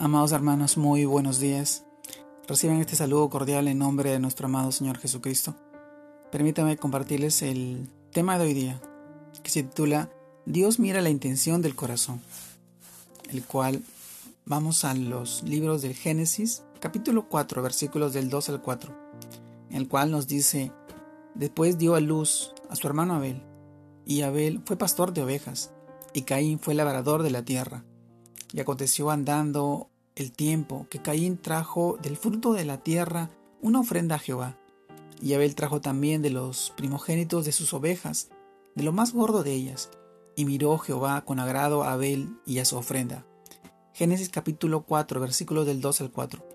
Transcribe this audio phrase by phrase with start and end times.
[0.00, 1.84] Amados hermanos, muy buenos días.
[2.46, 5.56] Reciban este saludo cordial en nombre de nuestro amado Señor Jesucristo.
[6.30, 8.80] Permítanme compartirles el tema de hoy día,
[9.42, 10.08] que se titula
[10.46, 12.22] Dios mira la intención del corazón,
[13.28, 13.82] el cual
[14.46, 18.94] vamos a los libros del Génesis, capítulo 4, versículos del 2 al 4,
[19.70, 20.70] en el cual nos dice,
[21.34, 23.42] después dio a luz a su hermano Abel,
[24.06, 25.72] y Abel fue pastor de ovejas,
[26.12, 27.82] y Caín fue labrador de la tierra.
[28.52, 33.30] Y aconteció andando el tiempo que Caín trajo del fruto de la tierra
[33.60, 34.56] una ofrenda a Jehová.
[35.20, 38.28] Y Abel trajo también de los primogénitos de sus ovejas,
[38.74, 39.90] de lo más gordo de ellas.
[40.36, 43.24] Y miró Jehová con agrado a Abel y a su ofrenda.
[43.92, 46.48] Génesis capítulo 4, versículos del 2 al 4.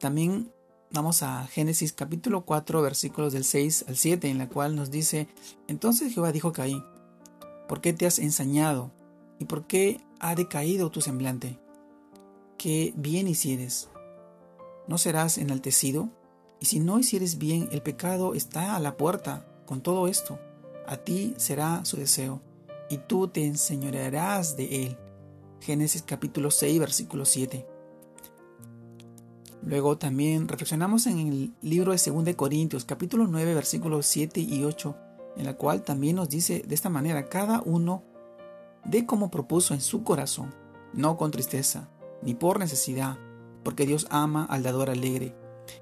[0.00, 0.52] También
[0.90, 5.28] vamos a Génesis capítulo 4, versículos del 6 al 7, en la cual nos dice,
[5.68, 6.82] entonces Jehová dijo a Caín,
[7.68, 8.90] ¿por qué te has ensañado?
[9.42, 11.58] ¿Y por qué ha decaído tu semblante?
[12.58, 13.88] ¿Qué bien hicieres?
[14.86, 16.10] ¿No serás enaltecido?
[16.60, 20.38] Y si no hicieres bien, el pecado está a la puerta con todo esto.
[20.86, 22.40] A ti será su deseo,
[22.88, 24.96] y tú te enseñorearás de él.
[25.60, 27.66] Génesis capítulo 6, versículo 7.
[29.64, 34.96] Luego también reflexionamos en el libro de 2 Corintios, capítulo 9, versículos 7 y 8,
[35.36, 38.04] en la cual también nos dice de esta manera, cada uno
[38.84, 40.54] de como propuso en su corazón,
[40.92, 41.88] no con tristeza,
[42.22, 43.18] ni por necesidad,
[43.62, 45.36] porque Dios ama al dador alegre,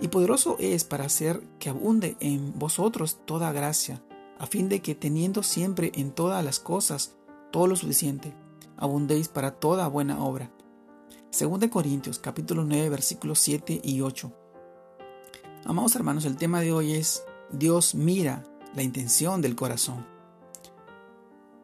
[0.00, 4.02] y poderoso es para hacer que abunde en vosotros toda gracia,
[4.38, 7.14] a fin de que teniendo siempre en todas las cosas
[7.50, 8.34] todo lo suficiente,
[8.76, 10.50] abundéis para toda buena obra.
[11.30, 14.32] Según de Corintios capítulo 9 versículos 7 y 8.
[15.64, 18.42] Amados hermanos, el tema de hoy es Dios mira
[18.74, 20.06] la intención del corazón.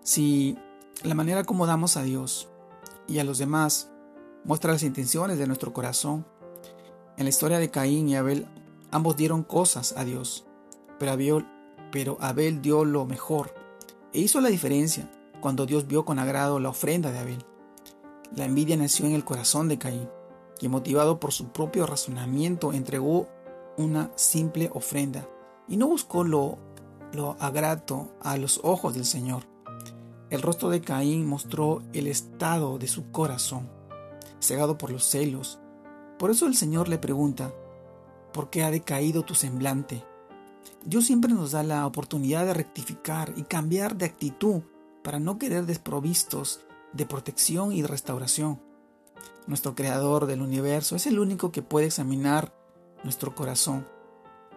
[0.03, 0.59] Si
[1.03, 2.49] la manera como damos a Dios
[3.09, 3.91] y a los demás
[4.45, 6.27] muestra las intenciones de nuestro corazón.
[7.17, 8.47] En la historia de Caín y Abel,
[8.91, 10.47] ambos dieron cosas a Dios,
[10.99, 13.53] pero Abel, dio lo mejor
[14.13, 15.11] e hizo la diferencia
[15.41, 17.45] cuando Dios vio con agrado la ofrenda de Abel.
[18.37, 20.09] La envidia nació en el corazón de Caín,
[20.59, 23.29] que motivado por su propio razonamiento entregó
[23.77, 25.29] una simple ofrenda
[25.67, 26.59] y no buscó lo,
[27.13, 29.52] lo agrato a los ojos del Señor.
[30.33, 33.69] El rostro de Caín mostró el estado de su corazón,
[34.41, 35.59] cegado por los celos.
[36.19, 37.53] Por eso el Señor le pregunta,
[38.33, 40.03] ¿por qué ha decaído tu semblante?
[40.87, 44.63] Dios siempre nos da la oportunidad de rectificar y cambiar de actitud
[45.05, 46.61] para no quedar desprovistos
[46.95, 48.59] de protección y restauración.
[49.47, 52.55] Nuestro Creador del universo es el único que puede examinar
[53.05, 53.87] nuestro corazón.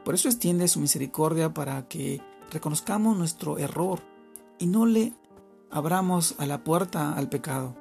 [0.05, 3.99] Por eso extiende su misericordia para que reconozcamos nuestro error
[4.57, 5.11] y no le
[5.75, 7.75] abramos a la puerta al pecado,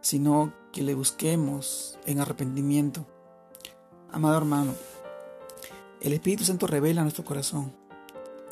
[0.00, 3.04] sino que le busquemos en arrepentimiento.
[4.10, 4.72] Amado hermano,
[6.00, 7.74] el Espíritu Santo revela nuestro corazón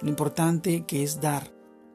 [0.03, 1.51] lo importante que es dar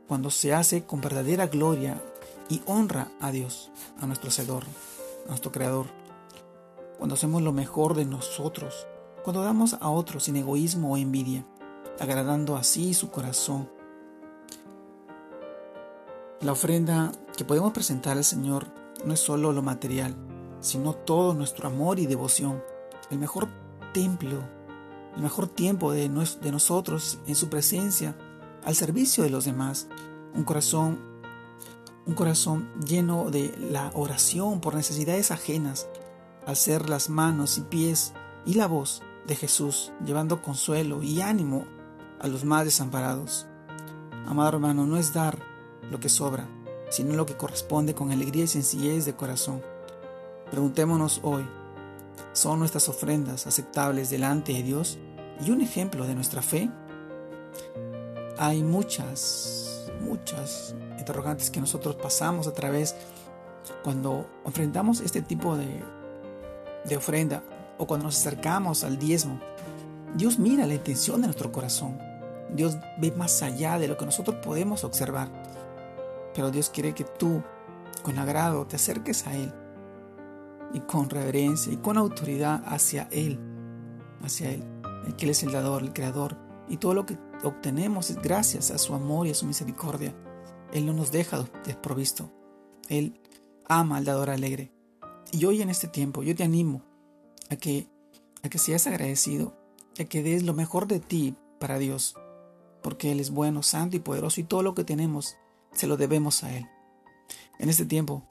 [0.08, 2.02] cuando se hace con verdadera gloria
[2.50, 4.64] y honra a Dios, a nuestro Hacedor,
[5.28, 5.86] a nuestro Creador.
[6.98, 8.88] Cuando hacemos lo mejor de nosotros,
[9.24, 11.46] cuando damos a otros sin egoísmo o envidia,
[12.00, 13.70] agradando así su corazón
[16.42, 18.68] la ofrenda que podemos presentar al Señor
[19.06, 20.16] no es solo lo material,
[20.60, 22.64] sino todo nuestro amor y devoción,
[23.12, 23.48] el mejor
[23.94, 24.42] templo,
[25.16, 28.18] el mejor tiempo de, nosotros en su presencia,
[28.64, 29.88] al servicio de los demás,
[30.34, 31.00] un corazón,
[32.08, 35.88] un corazón lleno de la oración por necesidades ajenas,
[36.48, 38.14] al ser las manos y pies
[38.46, 41.66] y la voz de Jesús, llevando consuelo y ánimo
[42.20, 43.46] a los más desamparados.
[44.26, 45.51] Amado hermano, no es dar
[45.92, 46.48] lo que sobra,
[46.90, 49.62] sino lo que corresponde con alegría y sencillez de corazón.
[50.50, 51.46] Preguntémonos hoy,
[52.34, 54.98] ¿son nuestras ofrendas aceptables delante de Dios
[55.46, 56.70] y un ejemplo de nuestra fe?
[58.38, 62.96] Hay muchas, muchas interrogantes que nosotros pasamos a través
[63.84, 65.84] cuando enfrentamos este tipo de,
[66.86, 67.44] de ofrenda
[67.78, 69.40] o cuando nos acercamos al diezmo.
[70.16, 71.98] Dios mira la intención de nuestro corazón.
[72.54, 75.30] Dios ve más allá de lo que nosotros podemos observar.
[76.34, 77.44] Pero Dios quiere que tú,
[78.04, 79.54] con agrado, te acerques a Él
[80.74, 83.40] y con reverencia y con autoridad hacia Él,
[84.22, 84.64] hacia Él,
[85.06, 86.38] el que Él es el dador, el creador.
[86.70, 90.16] Y todo lo que obtenemos es gracias a su amor y a su misericordia.
[90.72, 92.32] Él no nos deja desprovisto.
[92.88, 93.20] Él
[93.68, 94.72] ama al dador alegre.
[95.32, 96.82] Y hoy en este tiempo yo te animo
[97.50, 97.88] a que,
[98.44, 99.54] a que seas agradecido,
[100.00, 102.16] a que des lo mejor de ti para Dios,
[102.82, 105.36] porque Él es bueno, santo y poderoso y todo lo que tenemos
[105.74, 106.68] se lo debemos a Él.
[107.60, 108.24] En este tiempo,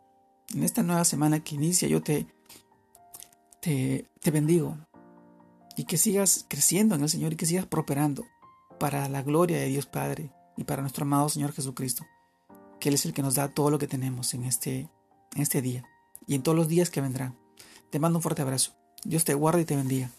[0.55, 2.27] en esta nueva semana que inicia, yo te,
[3.61, 4.77] te, bendigo
[5.77, 8.25] y que sigas creciendo en el Señor y que sigas prosperando
[8.79, 12.05] para la gloria de Dios Padre y para nuestro amado Señor Jesucristo,
[12.81, 14.89] que Él es el que nos da todo lo que tenemos en este,
[15.35, 15.85] en este día
[16.27, 17.39] y en todos los días que vendrán.
[17.91, 18.75] Te mando un fuerte abrazo.
[19.05, 20.11] Dios te guarde y te bendiga.